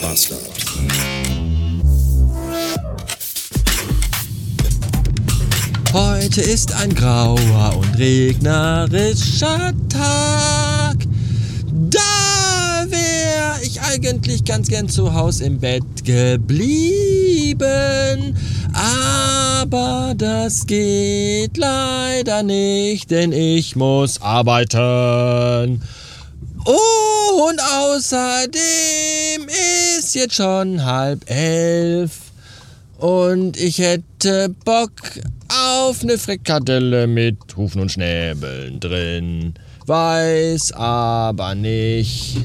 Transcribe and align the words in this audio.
Bastard. 0.00 0.40
Heute 5.92 6.40
ist 6.40 6.72
ein 6.74 6.94
grauer 6.94 7.76
und 7.76 7.98
regnerischer 7.98 9.72
Tag. 9.88 10.96
Da 11.90 12.86
wär 12.88 13.56
ich 13.62 13.80
eigentlich 13.82 14.44
ganz 14.44 14.68
gern 14.68 14.88
zu 14.88 15.12
Haus 15.12 15.40
im 15.40 15.58
Bett 15.58 16.04
geblieben. 16.04 17.58
Aber 18.72 20.14
das 20.16 20.66
geht 20.66 21.56
leider 21.56 22.42
nicht, 22.42 23.10
denn 23.10 23.32
ich 23.32 23.76
muss 23.76 24.22
arbeiten. 24.22 25.82
Oh, 26.64 27.48
und 27.48 27.60
außerdem 27.60 29.48
ist 29.98 30.14
jetzt 30.14 30.34
schon 30.34 30.84
halb 30.84 31.28
elf. 31.30 32.12
Und 32.98 33.56
ich 33.56 33.78
hätte 33.78 34.54
Bock 34.64 34.92
auf 35.48 36.02
eine 36.02 36.18
Frikadelle 36.18 37.06
mit 37.06 37.38
Hufen 37.56 37.80
und 37.80 37.90
Schnäbeln 37.90 38.78
drin. 38.78 39.54
Weiß 39.86 40.72
aber 40.72 41.54
nicht. 41.54 42.36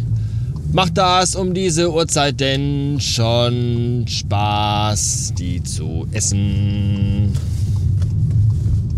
Macht 0.72 0.98
das 0.98 1.36
um 1.36 1.54
diese 1.54 1.92
Uhrzeit 1.92 2.40
denn 2.40 3.00
schon 3.00 4.06
Spaß, 4.08 5.34
die 5.38 5.64
zu 5.64 6.08
essen? 6.12 7.32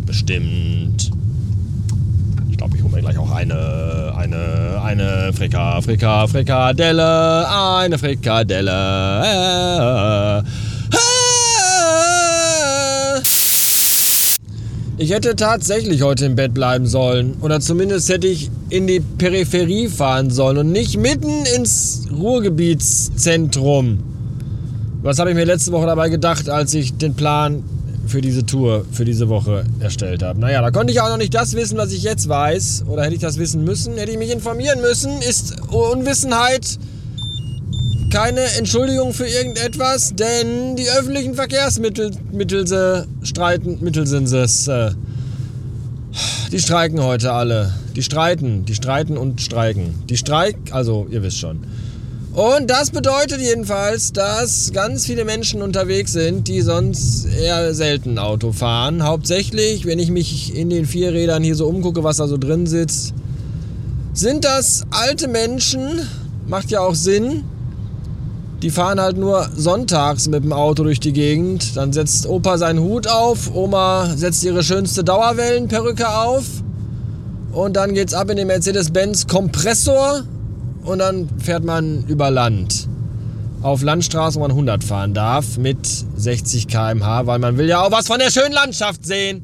Bestimmt. 0.06 1.12
Ich 2.50 2.58
glaube, 2.58 2.78
ich 2.78 2.84
hole 2.84 2.96
mir 2.96 3.02
gleich 3.02 3.18
auch 3.18 3.32
eine, 3.32 4.07
eine, 4.88 5.32
Frika, 5.34 5.82
Frika, 5.82 6.28
Frikadelle, 6.28 7.46
eine 7.50 7.98
Frikadelle. 7.98 8.72
Ich 14.98 15.12
hätte 15.12 15.36
tatsächlich 15.36 16.02
heute 16.04 16.26
im 16.26 16.36
Bett 16.36 16.54
bleiben 16.54 16.88
sollen. 16.88 17.36
Oder 17.42 17.60
zumindest 17.60 18.08
hätte 18.08 18.28
ich 18.28 18.50
in 18.70 18.88
die 18.88 19.02
Peripherie 19.02 19.90
fahren 19.90 20.32
sollen 20.32 20.58
und 20.58 20.72
nicht 20.72 20.98
mitten 20.98 21.46
ins 21.56 22.08
Ruhrgebietszentrum. 22.10 24.00
Was 25.02 25.20
habe 25.20 25.32
ich 25.32 25.36
mir 25.36 25.44
letzte 25.46 25.74
Woche 25.74 25.88
dabei 25.88 26.08
gedacht, 26.08 26.50
als 26.50 26.74
ich 26.74 26.98
den 26.98 27.14
Plan 27.14 27.64
für 28.08 28.22
diese 28.22 28.46
Tour, 28.46 28.86
für 28.92 29.06
diese 29.06 29.30
Woche 29.30 29.64
erstellt 29.80 30.24
habe? 30.24 30.40
Naja, 30.40 30.62
da 30.62 30.72
konnte 30.72 30.92
ich 30.92 31.02
auch 31.02 31.10
noch 31.10 31.18
nicht 31.18 31.34
das 31.34 31.54
wissen, 31.54 31.78
was 31.78 31.92
ich 31.92 32.04
jetzt 32.04 32.28
weiß. 32.28 32.86
Oder 32.88 33.04
hätte 33.04 33.16
ich 33.16 33.22
das 33.22 33.38
wissen 33.38 33.64
müssen? 33.64 33.98
Hätte 33.98 34.12
ich 34.12 34.18
mich 34.18 34.32
informieren 34.32 34.82
müssen? 34.82 35.22
Ist 35.22 35.56
Unwissenheit 35.72 36.80
keine 38.12 38.42
Entschuldigung 38.58 39.14
für 39.14 39.28
irgendetwas, 39.28 40.16
denn 40.16 40.76
die 40.76 40.90
öffentlichen 40.90 41.36
Verkehrsmittel 41.36 42.12
Mittel 42.32 42.66
streiten, 43.24 43.80
Mittel 43.82 44.08
sind 44.08 44.32
es. 44.32 44.68
Äh, 44.68 44.92
die 46.52 46.60
streiken 46.60 47.02
heute 47.04 47.34
alle. 47.34 47.74
Die 47.96 48.04
streiten, 48.04 48.66
die 48.66 48.76
streiten 48.76 49.18
und 49.18 49.42
streiken. 49.42 49.94
Die 50.08 50.18
Streik, 50.18 50.56
also 50.72 51.08
ihr 51.10 51.22
wisst 51.22 51.40
schon. 51.40 51.60
Und 52.38 52.70
das 52.70 52.92
bedeutet 52.92 53.42
jedenfalls, 53.42 54.14
dass 54.14 54.72
ganz 54.72 55.08
viele 55.08 55.26
Menschen 55.26 55.64
unterwegs 55.64 56.14
sind, 56.14 56.48
die 56.48 56.62
sonst 56.62 57.26
eher 57.26 57.74
selten 57.74 58.20
Auto 58.20 58.52
fahren. 58.52 59.02
Hauptsächlich, 59.02 59.88
wenn 59.88 59.98
ich 59.98 60.12
mich 60.12 60.56
in 60.56 60.70
den 60.70 60.86
vier 60.86 61.14
Rädern 61.14 61.42
hier 61.42 61.56
so 61.56 61.66
umgucke, 61.66 62.04
was 62.04 62.18
da 62.18 62.28
so 62.28 62.38
drin 62.38 62.68
sitzt, 62.68 63.16
sind 64.14 64.46
das 64.46 64.84
alte 64.92 65.28
Menschen, 65.28 66.08
macht 66.46 66.70
ja 66.70 66.82
auch 66.82 66.94
Sinn, 66.94 67.44
die 68.62 68.70
fahren 68.70 69.02
halt 69.02 69.18
nur 69.18 69.50
sonntags 69.56 70.28
mit 70.28 70.44
dem 70.44 70.54
Auto 70.54 70.84
durch 70.84 71.00
die 71.00 71.14
Gegend. 71.14 71.76
Dann 71.76 71.92
setzt 71.92 72.28
Opa 72.28 72.60
seinen 72.60 72.82
Hut 72.82 73.08
auf, 73.08 73.50
Oma 73.56 74.14
setzt 74.16 74.44
ihre 74.44 74.62
schönste 74.62 75.04
Dauerwellenperücke 75.04 76.08
auf. 76.08 76.46
Und 77.52 77.76
dann 77.76 77.96
geht's 77.96 78.14
ab 78.14 78.30
in 78.30 78.38
den 78.38 78.46
Mercedes-Benz 78.46 79.26
Kompressor 79.26 80.22
und 80.88 81.00
dann 81.00 81.28
fährt 81.38 81.66
man 81.66 82.06
über 82.08 82.32
Land. 82.32 82.88
Auf 83.62 83.84
Landstraßen, 83.84 84.40
wo 84.40 84.44
man 84.44 84.52
100 84.52 84.84
fahren 84.84 85.14
darf, 85.14 85.58
mit 85.58 85.80
60 86.16 86.68
km/h, 86.68 87.26
weil 87.26 87.40
man 87.40 87.58
will 87.58 87.68
ja 87.68 87.82
auch 87.82 87.92
was 87.92 88.08
von 88.08 88.20
der 88.20 88.32
schönen 88.32 88.54
Landschaft 88.54 89.06
sehen. 89.06 89.44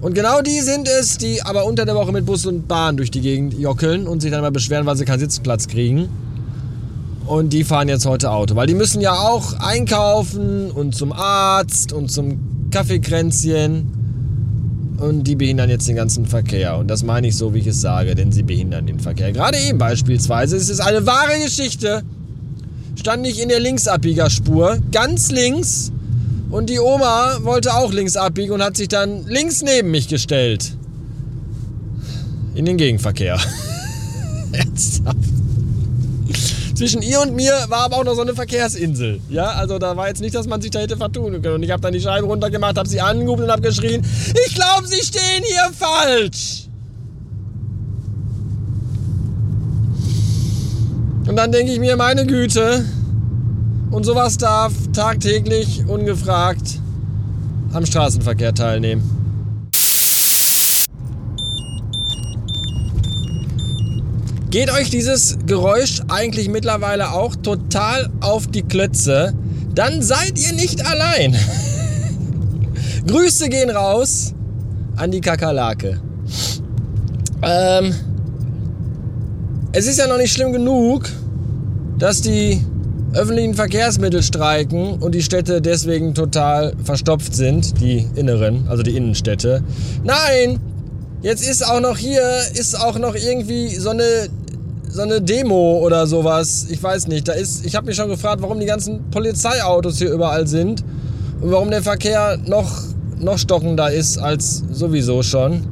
Und 0.00 0.14
genau 0.14 0.40
die 0.40 0.60
sind 0.60 0.88
es, 0.88 1.18
die 1.18 1.42
aber 1.42 1.64
unter 1.64 1.84
der 1.84 1.94
Woche 1.94 2.10
mit 2.10 2.26
Bus 2.26 2.44
und 2.46 2.66
Bahn 2.66 2.96
durch 2.96 3.12
die 3.12 3.20
Gegend 3.20 3.54
jockeln 3.54 4.08
und 4.08 4.20
sich 4.20 4.32
dann 4.32 4.40
mal 4.40 4.50
beschweren, 4.50 4.84
weil 4.84 4.96
sie 4.96 5.04
keinen 5.04 5.20
Sitzplatz 5.20 5.68
kriegen. 5.68 6.08
Und 7.26 7.52
die 7.52 7.62
fahren 7.62 7.88
jetzt 7.88 8.04
heute 8.04 8.32
Auto, 8.32 8.56
weil 8.56 8.66
die 8.66 8.74
müssen 8.74 9.00
ja 9.00 9.12
auch 9.12 9.52
einkaufen 9.60 10.72
und 10.72 10.96
zum 10.96 11.12
Arzt 11.12 11.92
und 11.92 12.10
zum 12.10 12.70
Kaffeekränzchen. 12.72 14.01
Und 15.02 15.24
die 15.24 15.34
behindern 15.34 15.68
jetzt 15.68 15.88
den 15.88 15.96
ganzen 15.96 16.26
Verkehr. 16.26 16.76
Und 16.76 16.86
das 16.86 17.02
meine 17.02 17.26
ich 17.26 17.36
so, 17.36 17.52
wie 17.54 17.58
ich 17.58 17.66
es 17.66 17.80
sage, 17.80 18.14
denn 18.14 18.30
sie 18.30 18.44
behindern 18.44 18.86
den 18.86 19.00
Verkehr. 19.00 19.32
Gerade 19.32 19.58
eben 19.58 19.76
beispielsweise, 19.76 20.56
es 20.56 20.68
ist 20.68 20.78
eine 20.78 21.04
wahre 21.04 21.42
Geschichte, 21.42 22.04
stand 22.94 23.26
ich 23.26 23.42
in 23.42 23.48
der 23.48 23.58
Linksabbiegerspur, 23.58 24.78
ganz 24.92 25.32
links. 25.32 25.90
Und 26.50 26.70
die 26.70 26.78
Oma 26.78 27.38
wollte 27.42 27.74
auch 27.74 27.92
links 27.92 28.16
abbiegen 28.16 28.52
und 28.52 28.62
hat 28.62 28.76
sich 28.76 28.86
dann 28.86 29.26
links 29.26 29.62
neben 29.62 29.90
mich 29.90 30.06
gestellt. 30.06 30.76
In 32.54 32.64
den 32.64 32.76
Gegenverkehr. 32.76 33.40
Ernsthaft. 34.52 35.31
Zwischen 36.82 37.02
ihr 37.02 37.20
und 37.20 37.36
mir 37.36 37.52
war 37.68 37.84
aber 37.84 37.98
auch 37.98 38.04
noch 38.04 38.16
so 38.16 38.22
eine 38.22 38.34
Verkehrsinsel. 38.34 39.20
Ja, 39.30 39.52
also 39.52 39.78
da 39.78 39.96
war 39.96 40.08
jetzt 40.08 40.20
nicht, 40.20 40.34
dass 40.34 40.48
man 40.48 40.60
sich 40.60 40.72
da 40.72 40.80
hätte 40.80 40.96
vertun 40.96 41.40
können. 41.40 41.54
Und 41.54 41.62
ich 41.62 41.70
habe 41.70 41.80
dann 41.80 41.92
die 41.92 42.00
Scheibe 42.00 42.26
runtergemacht, 42.26 42.76
habe 42.76 42.88
sie 42.88 43.00
angehoben 43.00 43.44
und 43.44 43.52
habe 43.52 43.62
geschrien, 43.62 44.04
ich 44.48 44.52
glaube, 44.52 44.88
sie 44.88 45.00
stehen 45.00 45.44
hier 45.44 45.70
falsch. 45.72 46.66
Und 51.28 51.36
dann 51.36 51.52
denke 51.52 51.72
ich 51.72 51.78
mir, 51.78 51.96
meine 51.96 52.26
Güte, 52.26 52.84
und 53.92 54.02
sowas 54.02 54.36
darf 54.36 54.72
tagtäglich 54.92 55.84
ungefragt 55.86 56.80
am 57.72 57.86
Straßenverkehr 57.86 58.54
teilnehmen. 58.54 59.21
Geht 64.52 64.70
euch 64.70 64.90
dieses 64.90 65.38
Geräusch 65.46 66.02
eigentlich 66.08 66.50
mittlerweile 66.50 67.12
auch 67.12 67.34
total 67.36 68.10
auf 68.20 68.48
die 68.48 68.60
Klötze? 68.60 69.32
Dann 69.74 70.02
seid 70.02 70.38
ihr 70.38 70.52
nicht 70.52 70.84
allein. 70.84 71.34
Grüße 73.06 73.48
gehen 73.48 73.70
raus 73.70 74.34
an 74.96 75.10
die 75.10 75.22
Kakerlake. 75.22 76.02
Ähm, 77.40 77.94
es 79.72 79.86
ist 79.86 79.98
ja 79.98 80.06
noch 80.06 80.18
nicht 80.18 80.34
schlimm 80.34 80.52
genug, 80.52 81.08
dass 81.98 82.20
die 82.20 82.62
öffentlichen 83.14 83.54
Verkehrsmittel 83.54 84.22
streiken 84.22 84.96
und 85.00 85.14
die 85.14 85.22
Städte 85.22 85.62
deswegen 85.62 86.14
total 86.14 86.74
verstopft 86.84 87.34
sind, 87.34 87.80
die 87.80 88.06
inneren, 88.16 88.68
also 88.68 88.82
die 88.82 88.98
Innenstädte. 88.98 89.64
Nein, 90.04 90.60
jetzt 91.22 91.42
ist 91.42 91.66
auch 91.66 91.80
noch 91.80 91.96
hier, 91.96 92.22
ist 92.52 92.78
auch 92.78 92.98
noch 92.98 93.14
irgendwie 93.14 93.74
so 93.76 93.88
eine 93.88 94.28
so 94.92 95.02
eine 95.02 95.22
Demo 95.22 95.78
oder 95.78 96.06
sowas. 96.06 96.66
Ich 96.68 96.82
weiß 96.82 97.08
nicht. 97.08 97.26
Da 97.26 97.32
ist, 97.32 97.64
ich 97.64 97.74
habe 97.74 97.86
mich 97.86 97.96
schon 97.96 98.08
gefragt, 98.08 98.42
warum 98.42 98.60
die 98.60 98.66
ganzen 98.66 99.10
Polizeiautos 99.10 99.98
hier 99.98 100.12
überall 100.12 100.46
sind 100.46 100.84
und 101.40 101.50
warum 101.50 101.70
der 101.70 101.82
Verkehr 101.82 102.38
noch, 102.44 102.70
noch 103.18 103.38
stockender 103.38 103.90
ist 103.90 104.18
als 104.18 104.62
sowieso 104.70 105.22
schon. 105.22 105.66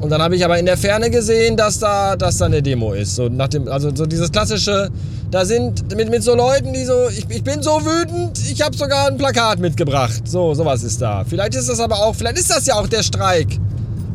Und 0.00 0.10
dann 0.10 0.20
habe 0.20 0.36
ich 0.36 0.44
aber 0.44 0.58
in 0.58 0.66
der 0.66 0.76
Ferne 0.76 1.08
gesehen, 1.10 1.56
dass 1.56 1.78
da, 1.78 2.16
dass 2.16 2.38
da 2.38 2.46
eine 2.46 2.60
Demo 2.60 2.92
ist. 2.92 3.14
So 3.14 3.28
nach 3.28 3.48
dem, 3.48 3.68
also 3.68 3.94
so 3.94 4.04
dieses 4.04 4.30
klassische, 4.30 4.90
da 5.30 5.44
sind 5.44 5.96
mit, 5.96 6.10
mit 6.10 6.22
so 6.22 6.34
Leuten, 6.34 6.72
die 6.72 6.84
so, 6.84 7.08
ich, 7.08 7.24
ich 7.30 7.44
bin 7.44 7.62
so 7.62 7.80
wütend, 7.82 8.38
ich 8.50 8.60
habe 8.60 8.76
sogar 8.76 9.06
ein 9.06 9.16
Plakat 9.16 9.58
mitgebracht. 9.60 10.22
So, 10.26 10.52
sowas 10.54 10.82
ist 10.82 11.00
da. 11.00 11.24
Vielleicht 11.26 11.54
ist 11.54 11.68
das 11.68 11.80
aber 11.80 11.96
auch, 12.02 12.14
vielleicht 12.14 12.38
ist 12.38 12.50
das 12.50 12.66
ja 12.66 12.74
auch 12.74 12.88
der 12.88 13.02
Streik 13.02 13.58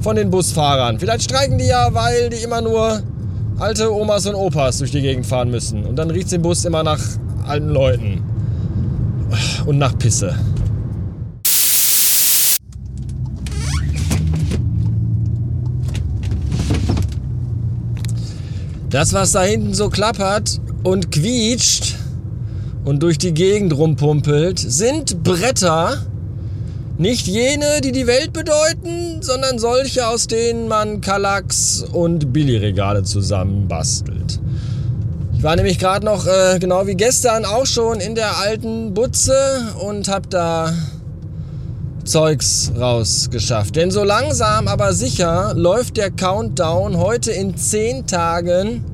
von 0.02 0.16
den 0.16 0.30
Busfahrern. 0.30 1.00
Vielleicht 1.00 1.24
streiken 1.24 1.58
die 1.58 1.68
ja, 1.68 1.92
weil 1.94 2.30
die 2.30 2.44
immer 2.44 2.62
nur 2.62 3.02
alte 3.62 3.94
Omas 3.94 4.26
und 4.26 4.34
Opas 4.34 4.80
durch 4.80 4.90
die 4.90 5.02
Gegend 5.02 5.26
fahren 5.26 5.52
müssen. 5.52 5.86
Und 5.86 5.96
dann 5.96 6.10
riecht 6.10 6.32
den 6.32 6.42
Bus 6.42 6.66
immer 6.66 6.82
nach 6.82 7.00
alten 7.46 7.70
Leuten. 7.70 8.24
Und 9.66 9.78
nach 9.78 9.98
Pisse. 9.98 10.36
Das, 18.90 19.14
was 19.14 19.32
da 19.32 19.44
hinten 19.44 19.74
so 19.74 19.90
klappert 19.90 20.60
und 20.84 21.12
quietscht 21.12 21.96
und 22.84 23.04
durch 23.04 23.18
die 23.18 23.34
Gegend 23.34 23.78
rumpumpelt, 23.78 24.60
sind 24.60 25.24
Bretter, 25.24 25.98
nicht 27.02 27.26
jene, 27.26 27.82
die 27.84 27.92
die 27.92 28.06
Welt 28.06 28.32
bedeuten, 28.32 29.24
sondern 29.24 29.58
solche, 29.58 30.08
aus 30.08 30.28
denen 30.28 30.68
man 30.68 31.02
Kallax 31.02 31.84
und 31.92 32.32
Billigregale 32.32 33.02
zusammenbastelt. 33.02 34.40
Ich 35.36 35.42
war 35.42 35.56
nämlich 35.56 35.80
gerade 35.80 36.06
noch, 36.06 36.28
äh, 36.28 36.60
genau 36.60 36.86
wie 36.86 36.94
gestern, 36.94 37.44
auch 37.44 37.66
schon 37.66 38.00
in 38.00 38.14
der 38.14 38.38
alten 38.38 38.94
Butze 38.94 39.34
und 39.84 40.10
hab 40.10 40.30
da 40.30 40.72
Zeugs 42.06 42.72
rausgeschafft. 42.80 43.76
Denn 43.76 43.90
so 43.90 44.04
langsam, 44.04 44.68
aber 44.68 44.94
sicher 44.94 45.54
läuft 45.56 45.98
der 45.98 46.12
Countdown. 46.12 46.98
Heute 46.98 47.32
in 47.32 47.58
10 47.58 48.06
Tagen 48.06 48.86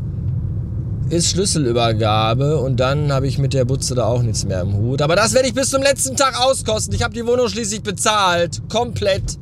ist 1.10 1.30
Schlüsselübergabe 1.30 2.58
und 2.58 2.80
dann 2.80 3.12
habe 3.12 3.28
ich 3.28 3.38
mit 3.38 3.54
der 3.54 3.66
Butze 3.66 3.96
da 3.96 4.06
auch 4.06 4.22
nichts 4.22 4.46
mehr 4.46 4.62
im 4.62 4.74
Hut. 4.74 5.02
Aber 5.02 5.16
das 5.16 5.34
werde 5.34 5.48
ich 5.48 5.54
bis 5.54 5.70
zum 5.70 5.82
letzten 5.82 6.16
Tag 6.16 6.40
auskosten. 6.40 6.94
Ich 6.94 7.04
habe 7.04 7.14
die 7.14 7.26
Wohnung 7.26 7.48
schließlich 7.48 7.82
bezahlt. 7.82 8.62
Komplett. 8.70 9.38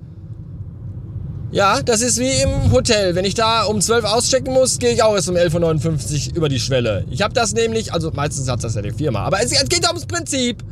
Ja, 1.51 1.81
das 1.81 2.01
ist 2.01 2.19
wie 2.19 2.41
im 2.41 2.71
Hotel. 2.71 3.15
Wenn 3.15 3.25
ich 3.25 3.33
da 3.33 3.63
um 3.63 3.81
12 3.81 4.05
auschecken 4.05 4.53
muss, 4.53 4.77
gehe 4.77 4.91
ich 4.91 5.01
auch 5.03 5.15
erst 5.15 5.29
um 5.29 5.35
11.59 5.35 6.31
Uhr 6.31 6.37
über 6.37 6.49
die 6.49 6.59
Schwelle. 6.59 7.05
Ich 7.09 7.21
habe 7.21 7.33
das 7.33 7.53
nämlich, 7.53 7.93
also 7.93 8.11
meistens 8.11 8.49
hat 8.49 8.63
das 8.63 8.75
ja 8.75 8.81
die 8.81 8.91
Firma, 8.91 9.19
aber 9.19 9.41
es, 9.41 9.51
es 9.51 9.69
geht 9.69 9.87
ums 9.87 10.05
Prinzip. 10.05 10.63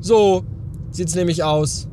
So 0.00 0.44
sieht 0.90 1.08
es 1.08 1.14
nämlich 1.14 1.42
aus. 1.44 1.88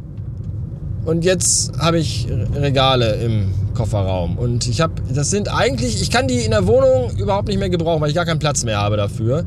Und 1.05 1.23
jetzt 1.23 1.71
habe 1.77 1.99
ich 1.99 2.27
Regale 2.55 3.15
im 3.15 3.53
Kofferraum. 3.75 4.37
Und 4.37 4.67
ich 4.67 4.81
habe, 4.81 4.93
das 5.13 5.29
sind 5.29 5.53
eigentlich, 5.53 6.01
ich 6.01 6.09
kann 6.09 6.27
die 6.27 6.39
in 6.39 6.51
der 6.51 6.65
Wohnung 6.65 7.15
überhaupt 7.17 7.47
nicht 7.47 7.59
mehr 7.59 7.69
gebrauchen, 7.69 8.01
weil 8.01 8.09
ich 8.09 8.15
gar 8.15 8.25
keinen 8.25 8.39
Platz 8.39 8.63
mehr 8.63 8.79
habe 8.79 8.97
dafür. 8.97 9.45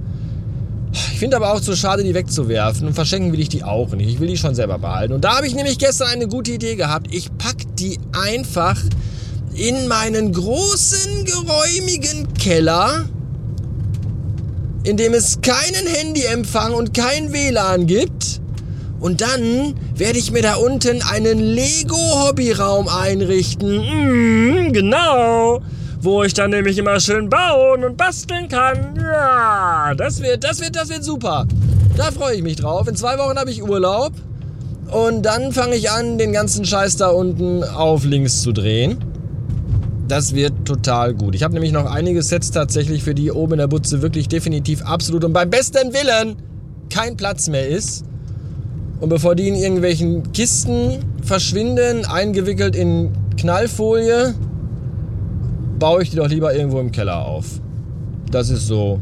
Ich 0.93 1.19
finde 1.19 1.37
aber 1.37 1.52
auch 1.52 1.60
zu 1.60 1.75
schade, 1.76 2.05
die 2.05 2.14
wegzuwerfen 2.14 2.87
und 2.87 2.94
verschenken 2.94 3.32
will 3.32 3.40
ich 3.40 3.49
die 3.49 3.64
auch 3.64 3.90
nicht. 3.93 4.08
Ich 4.08 4.20
will 4.20 4.28
die 4.28 4.37
schon 4.37 4.55
selber 4.55 4.78
behalten. 4.78 5.12
Und 5.12 5.25
da 5.25 5.37
habe 5.37 5.46
ich 5.46 5.55
nämlich 5.55 5.78
gestern 5.78 6.08
eine 6.08 6.28
gute 6.28 6.52
Idee 6.52 6.76
gehabt. 6.76 7.12
Ich 7.12 7.28
packe 7.37 7.66
die 7.78 7.99
einfach 8.12 8.81
in 9.54 9.88
meinen 9.88 10.32
großen, 10.32 11.25
geräumigen 11.25 12.32
Keller, 12.34 13.06
in 14.84 14.96
dem 14.96 15.12
es 15.12 15.40
keinen 15.40 15.87
Handyempfang 15.87 16.72
und 16.72 16.94
kein 16.94 17.32
WLAN 17.32 17.87
gibt. 17.87 18.40
Und 19.00 19.20
dann 19.20 19.75
werde 19.98 20.18
ich 20.18 20.32
mir 20.32 20.42
da 20.42 20.54
unten 20.54 21.02
einen 21.02 21.38
Lego-Hobbyraum 21.38 22.88
einrichten. 22.88 24.68
Mm, 24.68 24.72
genau 24.72 25.60
wo 26.00 26.22
ich 26.22 26.34
dann 26.34 26.50
nämlich 26.50 26.78
immer 26.78 27.00
schön 27.00 27.28
bauen 27.28 27.84
und 27.84 27.96
basteln 27.96 28.48
kann. 28.48 28.94
Ja, 28.96 29.94
das 29.96 30.22
wird, 30.22 30.44
das 30.44 30.60
wird, 30.60 30.76
das 30.76 30.88
wird 30.90 31.04
super. 31.04 31.46
Da 31.96 32.12
freue 32.12 32.36
ich 32.36 32.42
mich 32.42 32.56
drauf. 32.56 32.86
In 32.86 32.94
zwei 32.94 33.18
Wochen 33.18 33.36
habe 33.36 33.50
ich 33.50 33.62
Urlaub 33.62 34.12
und 34.90 35.22
dann 35.22 35.52
fange 35.52 35.74
ich 35.74 35.90
an, 35.90 36.18
den 36.18 36.32
ganzen 36.32 36.64
Scheiß 36.64 36.96
da 36.96 37.08
unten 37.08 37.64
auf 37.64 38.04
links 38.04 38.42
zu 38.42 38.52
drehen. 38.52 38.98
Das 40.06 40.34
wird 40.34 40.52
total 40.64 41.12
gut. 41.14 41.34
Ich 41.34 41.42
habe 41.42 41.52
nämlich 41.52 41.72
noch 41.72 41.84
einige 41.84 42.22
Sets 42.22 42.50
tatsächlich, 42.50 43.02
für 43.02 43.14
die 43.14 43.30
oben 43.30 43.54
in 43.54 43.58
der 43.58 43.66
Butze 43.66 44.00
wirklich 44.00 44.28
definitiv 44.28 44.82
absolut 44.82 45.24
und 45.24 45.32
beim 45.32 45.50
besten 45.50 45.92
Willen 45.92 46.36
kein 46.88 47.16
Platz 47.16 47.48
mehr 47.48 47.68
ist. 47.68 48.04
Und 49.00 49.08
bevor 49.10 49.34
die 49.34 49.48
in 49.48 49.54
irgendwelchen 49.54 50.32
Kisten 50.32 50.98
verschwinden, 51.22 52.04
eingewickelt 52.04 52.74
in 52.74 53.12
Knallfolie, 53.36 54.34
baue 55.78 56.02
ich 56.02 56.10
die 56.10 56.16
doch 56.16 56.28
lieber 56.28 56.54
irgendwo 56.54 56.80
im 56.80 56.90
Keller 56.90 57.24
auf. 57.24 57.46
Das 58.30 58.50
ist 58.50 58.66
so 58.66 59.00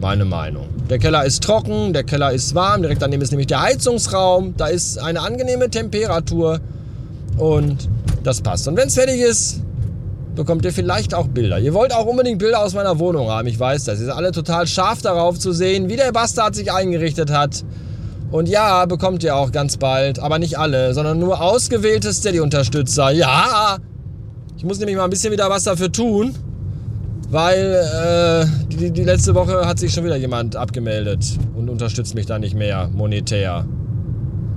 meine 0.00 0.24
Meinung. 0.24 0.68
Der 0.88 0.98
Keller 0.98 1.24
ist 1.24 1.42
trocken, 1.42 1.92
der 1.92 2.04
Keller 2.04 2.32
ist 2.32 2.54
warm, 2.54 2.82
direkt 2.82 3.02
daneben 3.02 3.22
ist 3.22 3.30
nämlich 3.30 3.48
der 3.48 3.60
Heizungsraum, 3.60 4.54
da 4.56 4.68
ist 4.68 4.98
eine 4.98 5.20
angenehme 5.20 5.68
Temperatur 5.68 6.60
und 7.36 7.88
das 8.22 8.40
passt. 8.40 8.68
Und 8.68 8.76
wenn 8.76 8.88
es 8.88 8.94
fertig 8.94 9.20
ist, 9.20 9.60
bekommt 10.34 10.64
ihr 10.64 10.72
vielleicht 10.72 11.14
auch 11.14 11.26
Bilder. 11.26 11.58
Ihr 11.58 11.74
wollt 11.74 11.92
auch 11.92 12.06
unbedingt 12.06 12.38
Bilder 12.38 12.62
aus 12.62 12.74
meiner 12.74 12.98
Wohnung 13.00 13.28
haben, 13.28 13.48
ich 13.48 13.58
weiß 13.58 13.84
das. 13.84 14.00
Ihr 14.00 14.06
seid 14.06 14.14
alle 14.14 14.30
total 14.30 14.66
scharf 14.66 15.02
darauf 15.02 15.38
zu 15.38 15.52
sehen, 15.52 15.88
wie 15.88 15.96
der 15.96 16.12
Bastard 16.12 16.54
sich 16.54 16.72
eingerichtet 16.72 17.30
hat. 17.30 17.64
Und 18.30 18.48
ja, 18.48 18.84
bekommt 18.84 19.22
ihr 19.22 19.34
auch 19.34 19.52
ganz 19.52 19.78
bald, 19.78 20.18
aber 20.18 20.38
nicht 20.38 20.58
alle, 20.58 20.92
sondern 20.92 21.18
nur 21.18 21.40
ausgewählte 21.40 22.12
Steady-Unterstützer. 22.12 23.10
Ja, 23.10 23.78
ich 24.56 24.64
muss 24.64 24.78
nämlich 24.78 24.96
mal 24.96 25.04
ein 25.04 25.10
bisschen 25.10 25.32
wieder 25.32 25.48
was 25.48 25.64
dafür 25.64 25.90
tun, 25.90 26.34
weil 27.30 27.74
äh, 27.74 28.46
die, 28.76 28.90
die 28.90 29.04
letzte 29.04 29.34
Woche 29.34 29.66
hat 29.66 29.78
sich 29.78 29.92
schon 29.92 30.04
wieder 30.04 30.16
jemand 30.16 30.56
abgemeldet 30.56 31.24
und 31.56 31.70
unterstützt 31.70 32.14
mich 32.14 32.26
da 32.26 32.38
nicht 32.38 32.54
mehr 32.54 32.88
monetär. 32.92 33.64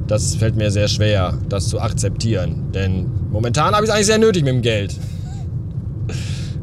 Das 0.08 0.36
fällt 0.36 0.58
mir 0.58 0.70
sehr 0.72 0.90
schwer, 0.90 1.38
das 1.48 1.70
zu 1.70 1.80
akzeptieren. 1.80 2.72
Denn 2.74 3.06
momentan 3.32 3.74
habe 3.74 3.86
ich 3.86 3.90
es 3.90 3.96
eigentlich 3.96 4.08
sehr 4.08 4.18
nötig 4.18 4.44
mit 4.44 4.54
dem 4.54 4.62
Geld. 4.62 4.98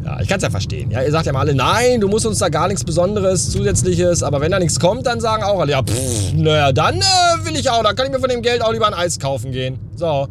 Ja, 0.08 0.18
ich 0.22 0.28
kann 0.28 0.38
es 0.38 0.42
ja 0.42 0.48
verstehen. 0.48 0.90
Ja, 0.90 1.02
ihr 1.02 1.10
sagt 1.10 1.26
ja 1.26 1.34
mal 1.34 1.40
alle, 1.40 1.54
nein, 1.54 2.00
du 2.00 2.08
musst 2.08 2.24
uns 2.24 2.38
da 2.38 2.48
gar 2.48 2.66
nichts 2.66 2.82
Besonderes, 2.82 3.50
Zusätzliches. 3.50 4.22
Aber 4.22 4.40
wenn 4.40 4.50
da 4.50 4.58
nichts 4.58 4.80
kommt, 4.80 5.06
dann 5.06 5.20
sagen 5.20 5.42
auch 5.42 5.60
alle, 5.60 5.72
ja, 5.72 5.82
pff, 5.82 6.32
naja, 6.32 6.72
dann 6.72 6.96
äh, 6.96 7.44
will 7.44 7.54
ich 7.56 7.68
auch. 7.68 7.82
Dann 7.82 7.94
kann 7.94 8.06
ich 8.06 8.12
mir 8.12 8.18
von 8.18 8.30
dem 8.30 8.40
Geld 8.40 8.62
auch 8.62 8.72
lieber 8.72 8.86
ein 8.86 8.94
Eis 8.94 9.18
kaufen 9.18 9.52
gehen. 9.52 9.78
So. 9.96 10.26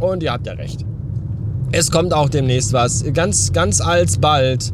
Und 0.00 0.22
ihr 0.22 0.32
habt 0.32 0.46
ja 0.46 0.52
recht. 0.52 0.84
Es 1.72 1.90
kommt 1.90 2.12
auch 2.12 2.28
demnächst 2.28 2.74
was. 2.74 3.02
Ganz, 3.14 3.54
ganz 3.54 3.80
alsbald 3.80 4.70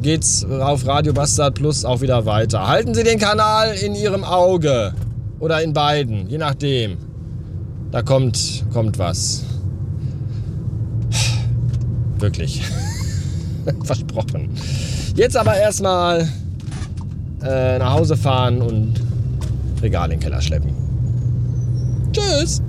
geht's 0.00 0.46
auf 0.46 0.86
Radio 0.86 1.12
Bastard 1.12 1.54
Plus 1.54 1.84
auch 1.84 2.00
wieder 2.00 2.24
weiter. 2.24 2.68
Halten 2.68 2.94
Sie 2.94 3.04
den 3.04 3.18
Kanal 3.18 3.74
in 3.74 3.94
Ihrem 3.94 4.24
Auge. 4.24 4.94
Oder 5.40 5.60
in 5.62 5.74
beiden, 5.74 6.26
je 6.30 6.38
nachdem. 6.38 6.96
Da 7.90 8.00
kommt, 8.00 8.64
kommt 8.72 8.98
was. 8.98 9.44
Wirklich. 12.18 12.62
Versprochen. 13.84 14.50
Jetzt 15.14 15.36
aber 15.36 15.56
erstmal 15.56 16.28
äh, 17.44 17.78
nach 17.78 17.94
Hause 17.94 18.16
fahren 18.16 18.62
und 18.62 18.94
Regal 19.82 20.04
in 20.06 20.10
den 20.12 20.20
Keller 20.20 20.40
schleppen. 20.40 20.70
Tschüss. 22.12 22.62